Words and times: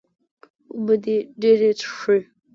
اوبۀ 0.73 0.95
دې 1.03 1.17
ډېرې 1.41 1.69
څښي 1.79 2.19